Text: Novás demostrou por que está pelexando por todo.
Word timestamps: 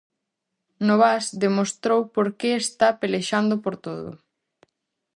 Novás 0.87 1.25
demostrou 1.43 2.01
por 2.15 2.27
que 2.39 2.49
está 2.63 2.87
pelexando 3.01 3.55
por 3.63 3.75
todo. 3.85 4.09